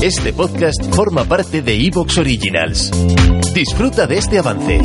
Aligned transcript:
Este 0.00 0.32
podcast 0.32 0.94
forma 0.94 1.24
parte 1.24 1.60
de 1.60 1.74
Evox 1.74 2.18
Originals. 2.18 2.92
Disfruta 3.52 4.06
de 4.06 4.18
este 4.18 4.38
avance. 4.38 4.80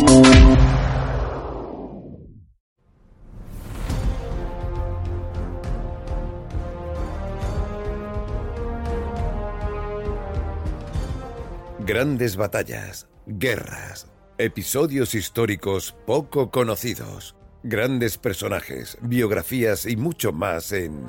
Grandes 11.86 12.36
batallas, 12.36 13.08
guerras, 13.28 14.12
episodios 14.40 15.14
históricos 15.14 15.96
poco 16.08 16.50
conocidos, 16.50 17.36
grandes 17.62 18.18
personajes, 18.18 18.98
biografías 19.00 19.86
y 19.86 19.96
mucho 19.96 20.32
más 20.32 20.72
en 20.72 21.04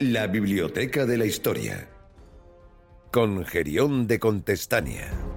La 0.00 0.26
Biblioteca 0.26 1.04
de 1.04 1.18
la 1.18 1.26
Historia 1.26 1.90
con 3.14 3.44
Gerión 3.44 4.08
de 4.08 4.18
Contestania. 4.18 5.33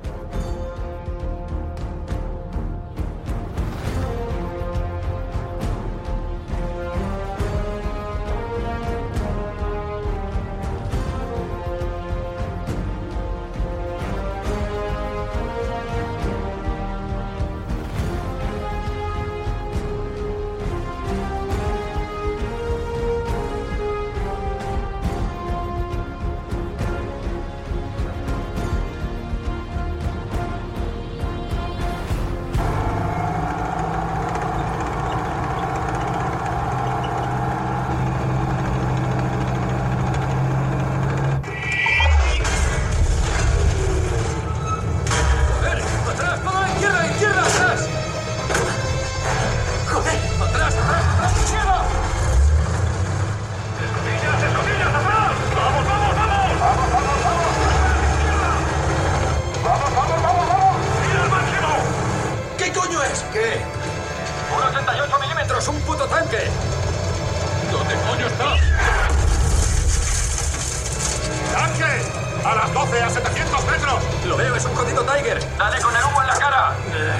¡Dale 75.58 75.82
con 75.82 75.96
el 75.96 76.04
humo 76.04 76.22
en 76.22 76.28
la 76.28 76.36
cara! 76.36 76.74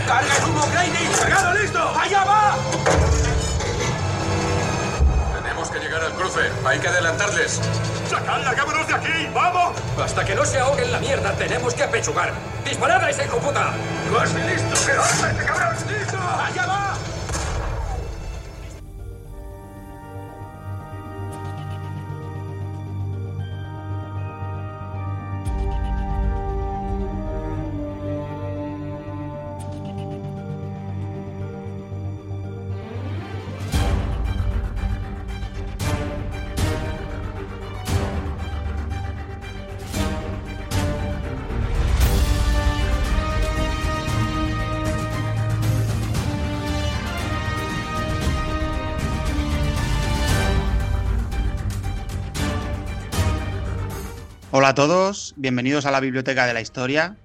¡Carga 0.08 0.38
el 0.38 0.44
humo, 0.44 0.68
Grady! 0.72 1.08
¡Cargado, 1.20 1.54
listo! 1.56 2.00
¡Allá 2.00 2.24
va! 2.24 2.56
Tenemos 5.42 5.70
que 5.72 5.80
llegar 5.80 6.04
al 6.04 6.12
cruce. 6.14 6.52
Hay 6.64 6.80
que 6.80 6.88
adelantarles. 6.88 7.60
¡Sacadla, 8.08 8.54
cámaras 8.54 8.88
de 8.88 8.94
aquí! 8.94 9.30
¡Vamos! 9.34 9.76
Hasta 10.04 10.24
que 10.24 10.36
no 10.36 10.46
se 10.46 10.60
ahoguen 10.60 10.92
la 10.92 11.00
mierda, 11.00 11.32
tenemos 11.34 11.74
que 11.74 11.84
apechugar. 11.84 12.32
¡Disparad 12.64 13.04
a 13.04 13.10
ese 13.10 13.26
hijo 13.26 13.40
puta! 13.40 13.74
¡Casi 14.14 14.38
listo! 14.38 14.86
¡Que 14.86 14.92
anda 14.92 15.32
este 15.32 15.46
cabrón! 15.46 15.76
¡Listo! 15.88 16.18
¡Allá 16.18 16.66
va! 16.68 16.97
Hola 54.68 54.72
a 54.72 54.86
todos, 54.86 55.34
bienvenidos 55.38 55.86
a 55.86 55.92
la 55.92 56.02
Biblioteca 56.02 56.46
de 56.46 56.54
la 56.54 56.60
Historia. 56.60 57.16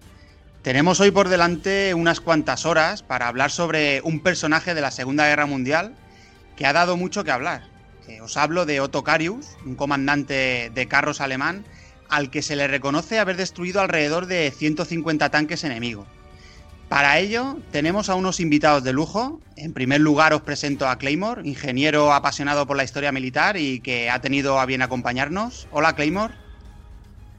Tenemos 0.63 1.01
hoy 1.01 1.11
por 1.11 1.29
delante 1.29 1.93
unas 1.93 2.21
cuantas 2.21 2.65
horas 2.65 3.03
para 3.03 3.27
hablar 3.27 3.51
sobre 3.51 4.01
un 4.03 4.21
personaje 4.21 4.75
de 4.75 4.81
la 4.81 4.93
Segunda 4.93 5.27
Guerra 5.27 5.47
Mundial 5.47 5.93
que 6.57 6.67
ha 6.67 6.73
dado 6.73 6.97
mucho 6.97 7.25
que 7.25 7.33
hablar. 7.33 7.65
Eh, 8.07 8.21
os 8.21 8.37
hablo 8.37 8.65
de 8.65 8.79
Otto 8.79 9.03
Carius, 9.03 9.57
un 9.67 9.75
comandante 9.75 10.71
de 10.73 10.87
carros 10.87 11.21
alemán 11.21 11.65
al 12.09 12.31
que 12.31 12.43
se 12.43 12.55
le 12.55 12.69
reconoce 12.69 13.19
haber 13.19 13.37
destruido 13.37 13.81
alrededor 13.81 14.27
de 14.27 14.53
150 14.57 15.29
tanques 15.31 15.65
enemigos. 15.65 16.07
Para 16.89 17.19
ello 17.19 17.57
tenemos 17.73 18.09
a 18.09 18.15
unos 18.15 18.39
invitados 18.39 18.85
de 18.85 18.93
lujo. 18.93 19.41
En 19.57 19.73
primer 19.73 20.01
lugar 20.01 20.33
os 20.33 20.43
presento 20.43 20.89
a 20.89 20.97
Claymore, 20.97 21.43
ingeniero 21.45 22.13
apasionado 22.13 22.69
por 22.69 22.77
la 22.77 22.85
historia 22.85 23.11
militar 23.11 23.57
y 23.57 23.81
que 23.81 24.11
ha 24.11 24.21
tenido 24.21 24.61
a 24.61 24.67
bien 24.67 24.83
acompañarnos. 24.83 25.67
Hola 25.73 25.97
Claymore. 25.97 26.42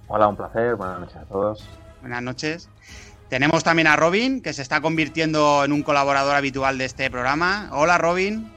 Hola, 0.08 0.28
un 0.28 0.36
placer. 0.36 0.76
Buenas 0.76 1.00
noches 1.00 1.18
a 1.18 1.26
todos. 1.26 1.64
Buenas 2.02 2.22
noches. 2.22 2.70
Tenemos 3.30 3.64
también 3.64 3.88
a 3.88 3.96
Robin, 3.96 4.42
que 4.42 4.54
se 4.54 4.62
está 4.62 4.82
convirtiendo 4.82 5.64
en 5.64 5.72
un 5.72 5.82
colaborador 5.82 6.36
habitual 6.36 6.78
de 6.78 6.86
este 6.86 7.10
programa. 7.10 7.70
Hola, 7.72 7.98
Robin. 7.98 8.52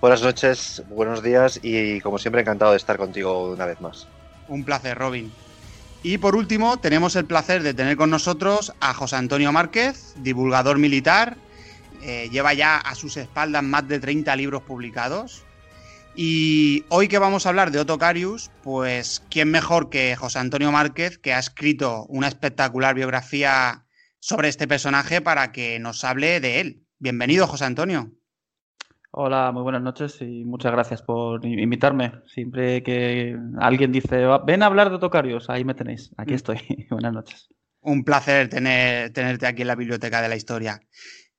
Buenas 0.00 0.22
noches, 0.22 0.84
buenos 0.90 1.22
días 1.22 1.58
y 1.62 2.00
como 2.02 2.18
siempre 2.18 2.42
encantado 2.42 2.72
de 2.72 2.76
estar 2.76 2.98
contigo 2.98 3.50
una 3.52 3.66
vez 3.66 3.80
más. 3.80 4.06
Un 4.46 4.62
placer, 4.62 4.96
Robin. 4.96 5.32
Y 6.02 6.18
por 6.18 6.36
último, 6.36 6.76
tenemos 6.76 7.16
el 7.16 7.24
placer 7.24 7.62
de 7.62 7.74
tener 7.74 7.96
con 7.96 8.10
nosotros 8.10 8.72
a 8.78 8.94
José 8.94 9.16
Antonio 9.16 9.50
Márquez, 9.50 10.14
divulgador 10.18 10.78
militar. 10.78 11.36
Eh, 12.02 12.28
lleva 12.30 12.54
ya 12.54 12.76
a 12.76 12.94
sus 12.94 13.16
espaldas 13.16 13.64
más 13.64 13.88
de 13.88 13.98
30 13.98 14.36
libros 14.36 14.62
publicados. 14.62 15.45
Y 16.18 16.84
hoy 16.88 17.08
que 17.08 17.18
vamos 17.18 17.44
a 17.44 17.50
hablar 17.50 17.70
de 17.70 17.78
Otto 17.78 17.98
Carius, 17.98 18.50
pues 18.62 19.22
quién 19.30 19.50
mejor 19.50 19.90
que 19.90 20.16
José 20.16 20.38
Antonio 20.38 20.72
Márquez, 20.72 21.18
que 21.18 21.34
ha 21.34 21.38
escrito 21.38 22.06
una 22.08 22.26
espectacular 22.28 22.94
biografía 22.94 23.84
sobre 24.18 24.48
este 24.48 24.66
personaje 24.66 25.20
para 25.20 25.52
que 25.52 25.78
nos 25.78 26.04
hable 26.04 26.40
de 26.40 26.60
él. 26.60 26.82
Bienvenido, 26.98 27.46
José 27.46 27.66
Antonio. 27.66 28.12
Hola, 29.10 29.50
muy 29.52 29.62
buenas 29.62 29.82
noches 29.82 30.16
y 30.22 30.44
muchas 30.44 30.72
gracias 30.72 31.02
por 31.02 31.44
invitarme. 31.44 32.12
Siempre 32.26 32.82
que 32.82 33.36
alguien 33.60 33.92
dice, 33.92 34.24
"Va, 34.24 34.38
ven 34.44 34.62
a 34.62 34.66
hablar 34.66 34.90
de 34.90 34.98
Tocarios, 34.98 35.48
ahí 35.50 35.64
me 35.64 35.74
tenéis. 35.74 36.12
Aquí 36.16 36.32
Mm. 36.32 36.36
estoy. 36.36 36.58
buenas 36.90 37.12
noches. 37.12 37.48
Un 37.80 38.04
placer 38.04 38.48
tener, 38.48 39.12
tenerte 39.12 39.46
aquí 39.46 39.62
en 39.62 39.68
la 39.68 39.74
Biblioteca 39.76 40.20
de 40.22 40.28
la 40.28 40.36
Historia. 40.36 40.80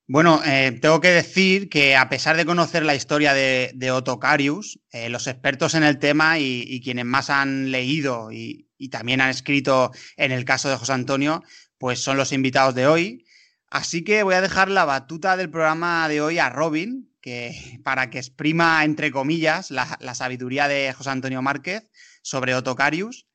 Bueno, 0.09 0.41
eh, 0.45 0.71
tengo 0.81 1.01
que 1.01 1.09
decir 1.09 1.67
que 1.67 1.97
a 1.97 2.07
pesar 2.07 2.37
de 2.37 2.45
conocer 2.45 2.85
la 2.85 2.95
historia 2.95 3.33
de, 3.33 3.71
de 3.75 3.91
Otto 3.91 4.19
Carius, 4.19 4.79
eh, 4.91 5.09
los 5.09 5.27
expertos 5.27 5.73
en 5.73 5.83
el 5.83 5.99
tema 5.99 6.39
y, 6.39 6.81
quienes 6.81 7.03
más 7.03 7.29
han 7.29 7.71
leído 7.71 8.31
y, 8.31 8.69
también 8.89 9.19
han 9.19 9.29
escrito 9.29 9.91
en 10.15 10.31
el 10.31 10.45
caso 10.45 10.69
de 10.69 10.77
José 10.77 10.93
Antonio, 10.93 11.43
pues 11.77 11.99
son 11.99 12.15
los 12.15 12.31
invitados 12.31 12.73
de 12.73 12.87
hoy. 12.87 13.25
Así 13.69 14.03
que 14.05 14.23
voy 14.23 14.35
a 14.35 14.41
dejar 14.41 14.69
la 14.69 14.85
batuta 14.85 15.35
del 15.35 15.49
programa 15.49 16.07
de 16.07 16.21
hoy 16.21 16.39
a 16.39 16.49
Robin, 16.49 17.11
que, 17.21 17.53
para 17.83 18.09
que 18.09 18.19
exprima, 18.19 18.85
entre 18.85 19.11
comillas, 19.11 19.71
la, 19.71 19.97
la 19.99 20.15
sabiduría 20.15 20.69
de 20.69 20.93
José 20.93 21.09
Antonio 21.09 21.41
Márquez 21.41 21.91
sobre 22.21 22.55
Otto 22.55 22.75
Carius. 22.75 23.27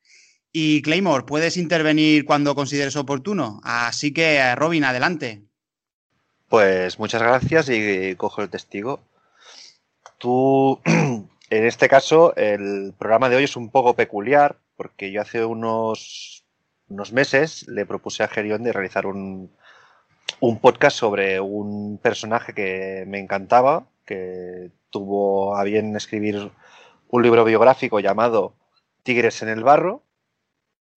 Y 0.52 0.80
Claymore, 0.80 1.26
puedes 1.26 1.58
intervenir 1.58 2.24
cuando 2.24 2.54
consideres 2.54 2.96
oportuno. 2.96 3.60
Así 3.62 4.12
que, 4.14 4.54
Robin, 4.54 4.84
adelante. 4.84 5.51
Pues 6.52 6.98
muchas 6.98 7.22
gracias 7.22 7.70
y 7.70 8.14
cojo 8.16 8.42
el 8.42 8.50
testigo. 8.50 9.00
Tú, 10.18 10.82
en 10.84 11.30
este 11.48 11.88
caso, 11.88 12.36
el 12.36 12.92
programa 12.98 13.30
de 13.30 13.36
hoy 13.36 13.44
es 13.44 13.56
un 13.56 13.70
poco 13.70 13.96
peculiar 13.96 14.58
porque 14.76 15.10
yo 15.10 15.22
hace 15.22 15.46
unos, 15.46 16.44
unos 16.90 17.10
meses 17.10 17.66
le 17.68 17.86
propuse 17.86 18.22
a 18.22 18.28
Gerión 18.28 18.64
de 18.64 18.72
realizar 18.74 19.06
un, 19.06 19.50
un 20.40 20.60
podcast 20.60 20.98
sobre 20.98 21.40
un 21.40 21.96
personaje 21.96 22.52
que 22.52 23.04
me 23.06 23.18
encantaba, 23.18 23.86
que 24.04 24.72
tuvo 24.90 25.56
a 25.56 25.64
bien 25.64 25.96
escribir 25.96 26.50
un 27.08 27.22
libro 27.22 27.46
biográfico 27.46 27.98
llamado 27.98 28.56
Tigres 29.04 29.40
en 29.40 29.48
el 29.48 29.64
Barro, 29.64 30.02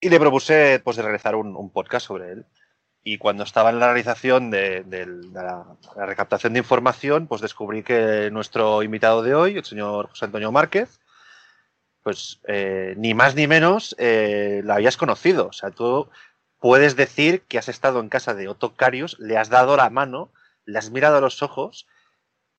Y 0.01 0.09
le 0.09 0.19
propuse 0.19 0.81
pues, 0.83 0.97
de 0.97 1.03
realizar 1.03 1.33
un, 1.37 1.69
podcast 1.69 2.07
sobre 2.07 2.33
él. 2.33 2.45
Y 3.07 3.19
cuando 3.19 3.43
estaba 3.43 3.69
en 3.69 3.79
la 3.79 3.85
realización 3.85 4.49
de, 4.49 4.83
la, 5.31 5.63
recaptación 5.95 6.53
de 6.53 6.59
información, 6.59 7.27
pues 7.27 7.39
descubrí 7.39 7.83
que 7.83 8.31
nuestro 8.31 8.81
invitado 8.81 9.21
de 9.21 9.35
hoy, 9.35 9.57
el 9.57 9.63
señor 9.63 10.09
José 10.09 10.25
Antonio 10.25 10.51
Márquez, 10.51 10.99
pues 12.01 12.41
eh, 12.47 12.95
ni 12.97 13.13
más 13.13 13.35
ni 13.35 13.45
menos 13.45 13.95
eh, 13.99 14.63
la 14.65 14.75
habías 14.75 14.97
conocido. 14.97 15.49
O 15.49 15.53
sea, 15.53 15.69
tú 15.69 16.09
puedes 16.59 16.95
decir 16.95 17.43
que 17.43 17.59
has 17.59 17.69
estado 17.69 17.99
en 17.99 18.09
casa 18.09 18.33
de 18.33 18.47
Otto 18.47 18.75
Carius, 18.75 19.19
le 19.19 19.37
has 19.37 19.49
dado 19.49 19.77
la 19.77 19.91
mano, 19.91 20.31
le 20.65 20.79
has 20.79 20.89
mirado 20.89 21.17
a 21.17 21.21
los 21.21 21.43
ojos 21.43 21.85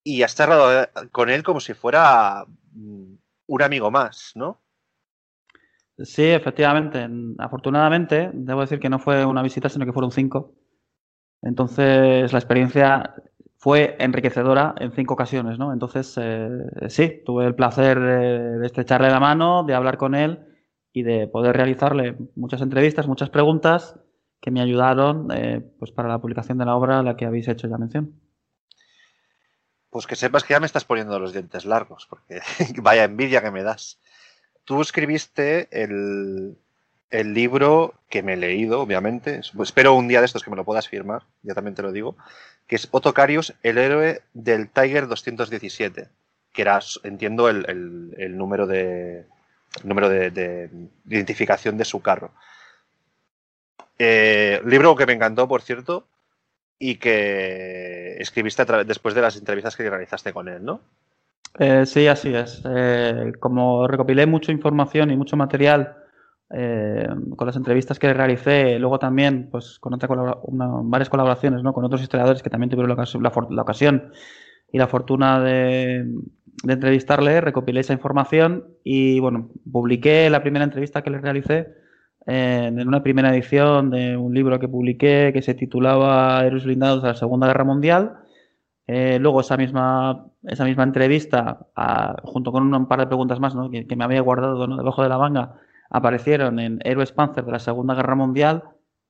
y 0.04 0.22
has 0.22 0.36
charlado 0.36 0.84
eh, 0.84 0.88
con 1.10 1.28
él 1.28 1.42
como 1.42 1.58
si 1.58 1.74
fuera 1.74 2.44
mm, 2.70 3.14
un 3.48 3.62
amigo 3.62 3.90
más, 3.90 4.30
¿no? 4.36 4.62
Sí, 5.98 6.24
efectivamente. 6.24 7.08
Afortunadamente, 7.38 8.30
debo 8.34 8.60
decir 8.60 8.78
que 8.78 8.90
no 8.90 8.98
fue 8.98 9.24
una 9.24 9.42
visita, 9.42 9.68
sino 9.68 9.86
que 9.86 9.92
fueron 9.92 10.12
cinco. 10.12 10.54
Entonces, 11.42 12.32
la 12.32 12.38
experiencia 12.38 13.14
fue 13.56 13.96
enriquecedora 13.98 14.74
en 14.78 14.92
cinco 14.92 15.14
ocasiones, 15.14 15.58
¿no? 15.58 15.72
Entonces, 15.72 16.14
eh, 16.20 16.48
sí, 16.88 17.22
tuve 17.24 17.46
el 17.46 17.54
placer 17.54 17.98
de, 17.98 18.66
estrecharle 18.66 19.10
la 19.10 19.20
mano, 19.20 19.64
de 19.64 19.74
hablar 19.74 19.96
con 19.96 20.14
él 20.14 20.46
y 20.92 21.02
de 21.02 21.26
poder 21.26 21.56
realizarle 21.56 22.16
muchas 22.36 22.60
entrevistas, 22.60 23.06
muchas 23.06 23.30
preguntas 23.30 23.98
que 24.40 24.50
me 24.50 24.60
ayudaron 24.60 25.28
eh, 25.32 25.60
pues 25.78 25.92
para 25.92 26.08
la 26.08 26.20
publicación 26.20 26.58
de 26.58 26.66
la 26.66 26.76
obra 26.76 26.98
a 26.98 27.02
la 27.02 27.16
que 27.16 27.26
habéis 27.26 27.48
hecho 27.48 27.68
ya 27.68 27.78
mención. 27.78 28.20
Pues 29.90 30.06
que 30.06 30.16
sepas 30.16 30.44
que 30.44 30.52
ya 30.52 30.60
me 30.60 30.66
estás 30.66 30.84
poniendo 30.84 31.18
los 31.18 31.32
dientes 31.32 31.64
largos, 31.64 32.06
porque 32.08 32.40
vaya 32.82 33.04
envidia 33.04 33.42
que 33.42 33.50
me 33.50 33.62
das 33.62 33.98
tú 34.66 34.82
escribiste 34.82 35.68
el, 35.70 36.58
libro 37.10 37.94
que 38.10 38.22
me 38.22 38.34
he 38.34 38.36
leído, 38.36 38.80
obviamente. 38.80 39.40
Espero 39.62 39.94
un 39.94 40.08
día 40.08 40.20
de 40.20 40.26
estos 40.26 40.44
que 40.44 40.50
me 40.50 40.56
lo 40.56 40.64
puedas 40.64 40.88
firmar, 40.88 41.22
ya 41.42 41.54
también 41.54 41.74
te 41.74 41.82
lo 41.82 41.92
digo, 41.92 42.16
que 42.66 42.76
es 42.76 42.88
Otocarius, 42.90 43.54
el 43.62 43.78
héroe 43.78 44.22
del 44.34 44.68
Tiger 44.68 45.06
217, 45.06 46.08
que 46.52 46.62
era, 46.62 46.80
entiendo, 47.04 47.48
el, 47.48 48.36
número 48.36 48.66
de 48.66 49.24
número 49.84 50.08
de, 50.08 50.68
identificación 51.06 51.78
de 51.78 51.84
su 51.84 52.02
carro. 52.02 52.32
Eh, 53.98 54.60
libro 54.66 54.96
que 54.96 55.06
me 55.06 55.14
encantó, 55.14 55.48
por 55.48 55.62
cierto, 55.62 56.06
y 56.78 56.96
que 56.96 58.16
escribiste 58.18 58.64
después 58.84 59.14
de 59.14 59.22
las 59.22 59.36
entrevistas 59.36 59.76
que 59.76 59.88
realizaste 59.88 60.32
con 60.32 60.48
él, 60.48 60.64
¿no? 60.64 60.82
Eh, 61.58 61.86
sí, 61.86 62.06
así 62.06 62.34
es. 62.34 62.62
Eh, 62.68 63.32
como 63.40 63.88
recopilé 63.88 64.26
mucha 64.26 64.52
información 64.52 65.10
y 65.10 65.16
mucho 65.16 65.36
material 65.36 65.96
eh, 66.50 67.08
con 67.34 67.46
las 67.46 67.56
entrevistas 67.56 67.98
que 67.98 68.12
realicé, 68.12 68.78
luego 68.78 68.98
también 68.98 69.48
pues 69.50 69.78
con 69.80 69.94
otra 69.94 70.08
varias 70.48 71.08
colaboraciones 71.08 71.62
¿no? 71.62 71.72
con 71.72 71.84
otros 71.84 72.02
historiadores 72.02 72.42
que 72.42 72.50
también 72.50 72.70
tuvieron 72.70 72.96
la, 72.96 73.62
ocasión 73.62 74.12
y 74.70 74.78
la 74.78 74.86
fortuna 74.86 75.40
de, 75.40 76.06
entrevistarle, 76.68 77.40
recopilé 77.40 77.80
esa 77.80 77.94
información 77.94 78.64
y 78.84 79.18
bueno, 79.18 79.50
publiqué 79.70 80.28
la 80.30 80.42
primera 80.42 80.64
entrevista 80.64 81.02
que 81.02 81.10
le 81.10 81.20
realicé 81.20 81.74
en 82.26 82.86
una 82.86 83.02
primera 83.02 83.32
edición 83.32 83.90
de 83.90 84.16
un 84.16 84.34
libro 84.34 84.58
que 84.58 84.68
publiqué 84.68 85.30
que 85.32 85.42
se 85.42 85.54
titulaba 85.54 86.44
Héroes 86.44 86.64
blindados 86.64 87.02
de 87.02 87.08
la 87.08 87.14
Segunda 87.14 87.46
Guerra 87.46 87.64
Mundial 87.64 88.16
eh, 88.86 89.18
luego 89.18 89.40
esa 89.40 89.56
misma, 89.56 90.26
esa 90.44 90.64
misma 90.64 90.84
entrevista, 90.84 91.66
junto 92.22 92.52
con 92.52 92.72
un, 92.72 92.86
par 92.86 93.00
de 93.00 93.06
preguntas 93.06 93.40
más 93.40 93.54
que, 93.70 93.96
me 93.96 94.04
había 94.04 94.20
guardado 94.20 94.66
debajo 94.66 95.02
de 95.02 95.08
la 95.08 95.18
manga, 95.18 95.54
aparecieron 95.90 96.60
en 96.60 96.78
Héroes 96.84 97.12
Panzer 97.12 97.44
de 97.44 97.52
la 97.52 97.58
Segunda 97.58 97.94
Guerra 97.94 98.14
Mundial, 98.14 98.64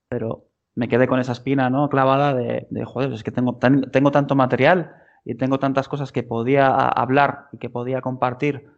pero 0.09 0.47
me 0.75 0.89
quedé 0.89 1.07
con 1.07 1.21
esa 1.21 1.33
espina 1.33 1.69
¿no? 1.69 1.89
clavada 1.89 2.35
de, 2.35 2.67
joder, 2.85 3.13
es 3.13 3.23
que 3.23 3.33
tengo, 3.33 3.59
tengo 3.93 4.11
tanto 4.11 4.35
material 4.35 4.95
y 5.25 5.35
tengo 5.35 5.59
tantas 5.59 5.89
cosas 5.89 6.13
que 6.13 6.23
podía 6.23 6.69
hablar 6.69 7.49
y 7.53 7.59
que 7.59 7.69
podía 7.69 8.01
compartir 8.01 8.71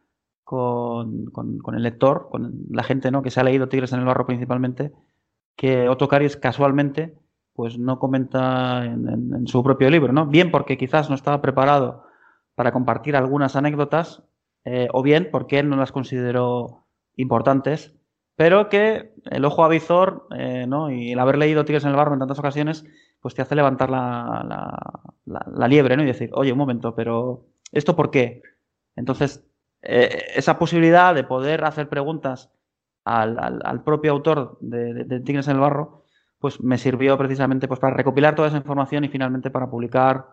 con, 0.42 1.26
con, 1.26 1.74
el 1.74 1.82
lector, 1.82 2.28
con 2.30 2.54
la 2.70 2.82
gente 2.82 3.10
¿no? 3.10 3.22
que 3.22 3.30
se 3.30 3.38
ha 3.38 3.44
leído 3.44 3.68
Tigres 3.68 3.92
en 3.92 4.00
el 4.00 4.06
Barro 4.06 4.26
principalmente, 4.26 4.92
que 5.54 5.88
Otto 5.88 6.08
casualmente 6.40 7.14
pues 7.58 7.76
no 7.76 7.98
comenta 7.98 8.84
en, 8.84 9.48
su 9.48 9.64
propio 9.64 9.90
libro, 9.90 10.12
¿no? 10.12 10.26
Bien 10.26 10.52
porque 10.52 10.78
quizás 10.78 11.08
no 11.08 11.16
estaba 11.16 11.42
preparado 11.42 12.04
para 12.54 12.70
compartir 12.70 13.16
algunas 13.16 13.56
anécdotas, 13.56 14.22
eh, 14.64 14.86
o 14.92 15.02
bien 15.02 15.28
porque 15.32 15.58
él 15.58 15.68
no 15.68 15.74
las 15.74 15.90
consideró 15.90 16.86
importantes, 17.16 17.96
pero 18.36 18.68
que 18.68 19.12
el 19.24 19.44
ojo 19.44 19.64
avizor 19.64 20.28
eh, 20.38 20.66
¿no? 20.68 20.92
y 20.92 21.10
el 21.10 21.18
haber 21.18 21.36
leído 21.36 21.64
Tigres 21.64 21.82
en 21.82 21.90
el 21.90 21.96
Barro 21.96 22.12
en 22.12 22.20
tantas 22.20 22.38
ocasiones, 22.38 22.84
pues 23.18 23.34
te 23.34 23.42
hace 23.42 23.56
levantar 23.56 23.90
la, 23.90 24.78
la, 25.26 25.66
liebre 25.66 25.96
¿no? 25.96 26.04
y 26.04 26.06
decir, 26.06 26.30
oye, 26.34 26.52
un 26.52 26.58
momento, 26.58 26.94
pero 26.94 27.42
¿esto 27.72 27.96
por 27.96 28.12
qué? 28.12 28.42
Entonces, 28.94 29.44
eh, 29.82 30.26
esa 30.36 30.60
posibilidad 30.60 31.12
de 31.12 31.24
poder 31.24 31.64
hacer 31.64 31.88
preguntas 31.88 32.52
al, 33.04 33.82
propio 33.82 34.12
autor 34.12 34.58
de 34.60 35.18
Tigres 35.22 35.48
en 35.48 35.56
el 35.56 35.60
Barro, 35.60 35.97
pues 36.38 36.60
me 36.62 36.78
sirvió 36.78 37.16
precisamente 37.18 37.68
pues, 37.68 37.80
para 37.80 37.96
recopilar 37.96 38.34
toda 38.34 38.48
esa 38.48 38.56
información 38.56 39.04
y 39.04 39.08
finalmente 39.08 39.50
para 39.50 39.68
publicar 39.68 40.26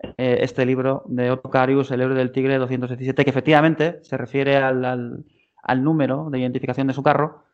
eh, 0.00 0.38
este 0.42 0.64
libro 0.64 1.04
de 1.06 1.30
Otto 1.30 1.50
Carius, 1.50 1.90
El 1.90 2.00
héroe 2.00 2.16
del 2.16 2.32
tigre 2.32 2.58
217, 2.58 3.24
que 3.24 3.30
efectivamente 3.30 3.98
se 4.02 4.16
refiere 4.16 4.56
al, 4.56 5.24
número 5.78 6.30
de 6.30 6.38
identificación 6.38 6.86
de 6.86 6.94
su 6.94 7.02
carro, 7.02 7.44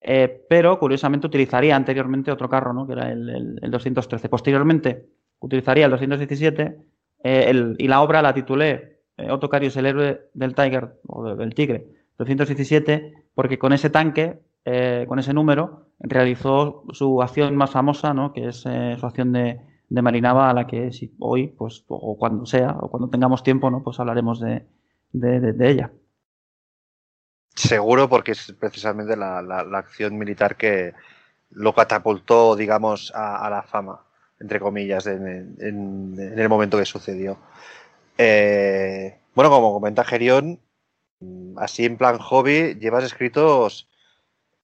eh, 0.00 0.44
pero 0.48 0.78
curiosamente 0.78 1.26
utilizaría 1.26 1.76
anteriormente 1.76 2.32
otro 2.32 2.48
carro, 2.48 2.72
¿no? 2.72 2.86
que 2.86 2.94
era 2.94 3.10
el, 3.10 3.58
213. 3.70 4.28
Posteriormente 4.28 5.06
utilizaría 5.38 5.84
el 5.84 5.90
217 5.92 6.76
eh, 7.24 7.74
y 7.78 7.88
la 7.88 8.02
obra 8.02 8.20
la 8.20 8.34
titulé 8.34 9.00
Otto 9.30 9.48
Carius, 9.48 9.76
el 9.76 9.86
héroe 9.86 10.28
del 10.34 10.54
Tiger 10.54 10.98
o 11.06 11.36
del 11.36 11.54
tigre 11.54 11.86
217, 12.18 13.14
porque 13.34 13.58
con 13.58 13.72
ese 13.72 13.90
tanque 13.90 14.40
eh, 14.64 15.06
con 15.08 15.18
ese 15.18 15.34
número, 15.34 15.86
realizó 15.98 16.84
su 16.92 17.22
acción 17.22 17.56
más 17.56 17.70
famosa, 17.70 18.14
¿no? 18.14 18.32
que 18.32 18.48
es 18.48 18.64
eh, 18.66 18.96
su 18.98 19.06
acción 19.06 19.32
de, 19.32 19.60
de, 19.88 20.02
Marinaba, 20.02 20.50
a 20.50 20.54
la 20.54 20.66
que 20.66 20.92
si 20.92 21.14
hoy, 21.18 21.48
pues, 21.48 21.84
o 21.88 22.16
cuando 22.16 22.46
sea, 22.46 22.76
o 22.80 22.90
cuando 22.90 23.08
tengamos 23.08 23.42
tiempo, 23.42 23.70
¿no? 23.70 23.82
pues 23.82 23.98
hablaremos 23.98 24.40
de, 24.40 24.66
de, 25.12 25.68
ella. 25.68 25.92
Seguro, 27.54 28.08
porque 28.08 28.32
es 28.32 28.54
precisamente 28.58 29.16
la, 29.16 29.38
acción 29.74 30.16
militar 30.16 30.56
que 30.56 30.94
lo 31.50 31.74
catapultó, 31.74 32.56
digamos, 32.56 33.12
a, 33.14 33.50
la 33.50 33.62
fama, 33.62 34.00
entre 34.40 34.60
comillas, 34.60 35.06
en, 35.06 35.56
el 35.58 36.48
momento 36.48 36.78
que 36.78 36.86
sucedió. 36.86 37.38
Eh, 38.16 39.18
bueno, 39.34 39.50
como 39.50 39.72
comenta 39.72 40.04
Gerión, 40.04 40.60
así 41.56 41.84
en 41.84 41.96
plan 41.96 42.18
hobby, 42.18 42.74
llevas 42.74 43.04
escritos 43.04 43.88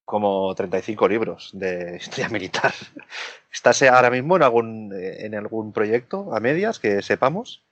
como 0.09 0.55
35 0.55 1.07
libros 1.07 1.51
de 1.53 1.97
historia 2.01 2.31
militar. 2.31 2.73
¿Estás 3.53 3.83
ahora 3.83 4.09
mismo 4.09 4.37
en 4.37 4.43
algún, 4.43 4.91
en 4.95 5.35
algún 5.35 5.71
proyecto 5.71 6.35
a 6.35 6.41
medias 6.41 6.79
que 6.79 7.03
sepamos? 7.03 7.63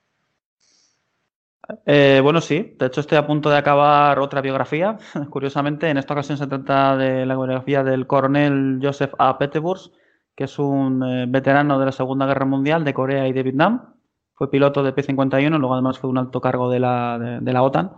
Eh, 1.87 2.19
bueno, 2.21 2.39
sí. 2.39 2.75
De 2.77 2.85
hecho, 2.85 3.01
estoy 3.01 3.17
a 3.17 3.25
punto 3.25 3.49
de 3.49 3.57
acabar 3.57 4.19
otra 4.19 4.41
biografía. 4.41 4.99
Curiosamente, 5.31 5.89
en 5.89 5.97
esta 5.97 6.13
ocasión 6.13 6.37
se 6.37 6.45
trata 6.45 6.95
de 6.95 7.25
la 7.25 7.33
biografía 7.33 7.83
del 7.83 8.05
coronel 8.05 8.79
Joseph 8.83 9.15
A. 9.17 9.39
Peterburs, 9.39 9.91
que 10.35 10.43
es 10.43 10.59
un 10.59 11.03
eh, 11.03 11.25
veterano 11.27 11.79
de 11.79 11.87
la 11.87 11.91
Segunda 11.91 12.27
Guerra 12.27 12.45
Mundial 12.45 12.83
de 12.83 12.93
Corea 12.93 13.27
y 13.27 13.33
de 13.33 13.41
Vietnam. 13.41 13.95
Fue 14.35 14.51
piloto 14.51 14.83
de 14.83 14.93
P-51, 14.93 15.57
luego 15.57 15.73
además 15.73 15.97
fue 15.97 16.11
un 16.11 16.19
alto 16.19 16.39
cargo 16.39 16.69
de 16.69 16.79
la, 16.79 17.17
de, 17.41 17.53
la 17.53 17.63
OTAN. 17.63 17.93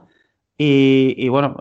Y, 0.62 1.30
bueno, 1.30 1.56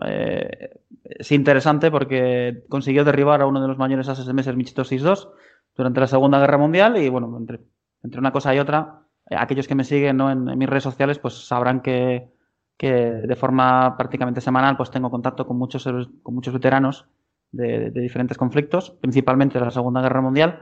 es 1.03 1.31
interesante 1.31 1.89
porque 1.89 2.65
consiguió 2.67 3.05
derribar 3.05 3.41
a 3.41 3.45
uno 3.45 3.61
de 3.61 3.67
los 3.69 3.77
mayores 3.77 4.09
ases 4.09 4.25
de 4.25 4.31
el 4.31 4.57
Michito 4.57 4.83
62 4.83 5.29
durante 5.75 6.01
la 6.01 6.07
Segunda 6.07 6.39
Guerra 6.39 6.57
Mundial. 6.57 6.97
Y 6.97 7.07
bueno, 7.07 7.33
entre, 7.37 7.61
entre 8.03 8.19
una 8.19 8.33
cosa 8.33 8.53
y 8.53 8.59
otra, 8.59 9.03
eh, 9.29 9.35
aquellos 9.37 9.67
que 9.67 9.75
me 9.75 9.85
siguen 9.85 10.19
en, 10.19 10.57
mis 10.57 10.69
redes 10.69 10.83
sociales 10.83 11.17
pues 11.17 11.47
sabrán 11.47 11.81
que, 11.81 12.29
que, 12.77 12.91
de 12.91 13.35
forma 13.35 13.95
prácticamente 13.97 14.41
semanal 14.41 14.75
pues 14.75 14.91
tengo 14.91 15.09
contacto 15.09 15.47
con 15.47 15.57
muchos, 15.57 15.85
con 16.21 16.35
muchos 16.35 16.53
veteranos 16.53 17.05
de, 17.51 17.91
diferentes 17.91 18.37
conflictos, 18.37 18.91
principalmente 18.91 19.57
de 19.59 19.65
la 19.65 19.71
Segunda 19.71 20.01
Guerra 20.01 20.21
Mundial. 20.21 20.61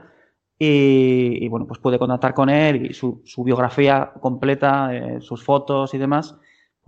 Y, 0.60 1.46
bueno, 1.48 1.66
pues 1.66 1.78
pude 1.78 2.00
contactar 2.00 2.34
con 2.34 2.50
él 2.50 2.86
y 2.86 2.92
su, 2.92 3.22
su 3.24 3.44
biografía 3.44 4.12
completa, 4.20 4.92
eh, 4.92 5.20
sus 5.20 5.44
fotos 5.44 5.94
y 5.94 5.98
demás, 5.98 6.36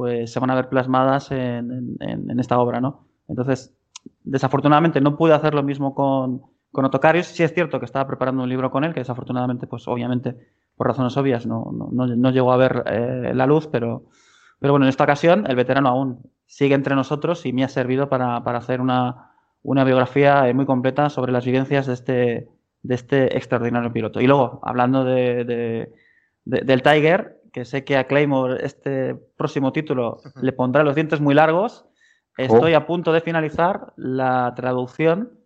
pues 0.01 0.33
se 0.33 0.41
van 0.41 0.49
a 0.49 0.55
ver 0.55 0.71
plasmadas 0.71 1.31
en, 1.31 1.99
esta 2.39 2.59
obra, 2.59 2.81
¿no? 2.81 3.05
Entonces, 3.29 3.77
desafortunadamente 4.25 4.99
no 5.03 5.19
pude 5.19 5.35
hacer 5.35 5.53
lo 5.53 5.63
mismo 5.63 5.95
con, 5.95 6.41
con 6.73 6.87
Otocarius. 6.87 7.27
Sí 7.27 7.43
es 7.43 7.53
cierto 7.53 7.79
que 7.79 7.85
estaba 7.85 8.07
preparando 8.07 8.43
un 8.43 8.49
libro 8.49 8.71
con 8.71 8.85
él, 8.85 8.95
que 8.95 9.01
desafortunadamente, 9.01 9.67
pues 9.67 9.87
obviamente, 9.89 10.39
por 10.75 10.87
razones 10.87 11.15
obvias, 11.19 11.45
no, 11.45 11.71
no, 11.71 12.31
llegó 12.31 12.51
a 12.51 12.57
ver 12.57 12.83
eh, 12.87 13.33
la 13.35 13.45
luz, 13.45 13.67
pero, 13.67 14.05
pero 14.59 14.73
bueno, 14.73 14.87
en 14.87 14.89
esta 14.89 15.05
ocasión 15.05 15.45
el 15.47 15.55
veterano 15.55 15.91
aún 15.91 16.31
sigue 16.47 16.75
entre 16.75 16.95
nosotros 16.95 17.45
y 17.45 17.53
me 17.53 17.63
ha 17.63 17.69
servido 17.69 18.09
para, 18.09 18.39
hacer 18.39 18.81
una, 18.81 19.33
una 19.63 19.85
biografía 19.85 20.51
muy 20.55 20.65
completa 20.65 21.11
sobre 21.11 21.31
las 21.31 21.45
vivencias 21.45 21.89
de 21.89 21.93
este, 21.93 22.49
de 22.81 22.95
este 22.95 23.37
extraordinario 23.37 23.93
piloto. 23.93 24.19
Y 24.19 24.27
luego, 24.27 24.61
hablando 24.63 25.05
de, 25.05 25.93
del 26.47 26.83
Tiger, 26.83 27.40
que 27.53 27.65
sé 27.65 27.85
que 27.85 27.97
a 27.97 28.07
Claymore 28.07 28.65
este 28.65 29.15
próximo 29.37 29.73
título 29.73 30.19
le 30.41 30.53
pondrá 30.53 30.83
los 30.83 30.95
dientes 30.95 31.21
muy 31.21 31.35
largos, 31.35 31.87
estoy 32.37 32.75
oh. 32.75 32.79
a 32.79 32.87
punto 32.87 33.13
de 33.13 33.21
finalizar 33.21 33.93
la 33.97 34.53
traducción 34.57 35.41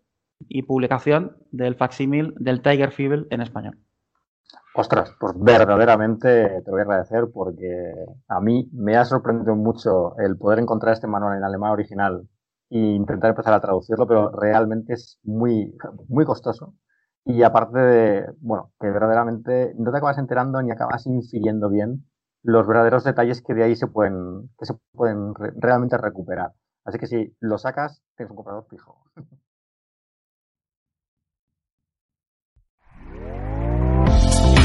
y 0.48 0.62
publicación 0.62 1.36
del 1.50 1.76
facsímil 1.76 2.34
del 2.38 2.62
Tiger 2.62 2.90
Feeble 2.90 3.26
en 3.30 3.40
español. 3.40 3.78
Ostras, 4.76 5.14
pues 5.20 5.34
verdaderamente 5.36 6.62
te 6.62 6.70
voy 6.70 6.80
a 6.80 6.82
agradecer 6.82 7.26
porque 7.32 7.92
a 8.26 8.40
mí 8.40 8.68
me 8.72 8.96
ha 8.96 9.04
sorprendido 9.04 9.54
mucho 9.54 10.16
el 10.18 10.36
poder 10.36 10.58
encontrar 10.58 10.94
este 10.94 11.06
manual 11.06 11.38
en 11.38 11.44
alemán 11.44 11.70
original 11.70 12.28
e 12.70 12.78
intentar 12.78 13.30
empezar 13.30 13.54
a 13.54 13.60
traducirlo, 13.60 14.06
pero 14.06 14.30
realmente 14.32 14.94
es 14.94 15.20
muy, 15.22 15.76
muy 16.08 16.24
costoso. 16.24 16.74
Y 17.26 17.42
aparte 17.42 17.78
de, 17.78 18.32
bueno, 18.40 18.70
que 18.78 18.90
verdaderamente 18.90 19.74
no 19.78 19.90
te 19.90 19.98
acabas 19.98 20.18
enterando 20.18 20.60
ni 20.62 20.70
acabas 20.70 21.06
infiriendo 21.06 21.70
bien 21.70 22.04
los 22.42 22.66
verdaderos 22.66 23.04
detalles 23.04 23.42
que 23.42 23.54
de 23.54 23.64
ahí 23.64 23.74
se 23.74 23.86
pueden, 23.86 24.50
que 24.58 24.66
se 24.66 24.74
pueden 24.92 25.34
realmente 25.34 25.96
recuperar. 25.96 26.52
Así 26.84 26.98
que 26.98 27.06
si 27.06 27.34
lo 27.40 27.56
sacas, 27.56 28.02
tienes 28.16 28.30
un 28.30 28.36
comprador 28.36 28.66
fijo. 28.68 29.02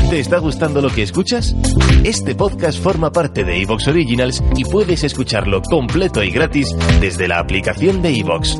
¿Te 0.10 0.20
está 0.20 0.40
gustando 0.40 0.82
lo 0.82 0.90
que 0.90 1.04
escuchas? 1.04 1.56
Este 2.04 2.34
podcast 2.34 2.82
forma 2.84 3.12
parte 3.12 3.44
de 3.44 3.62
Evox 3.62 3.88
Originals 3.88 4.44
y 4.58 4.66
puedes 4.66 5.04
escucharlo 5.04 5.62
completo 5.62 6.24
y 6.24 6.32
gratis 6.32 6.76
desde 7.00 7.28
la 7.28 7.38
aplicación 7.38 8.02
de 8.02 8.18
Evox. 8.18 8.60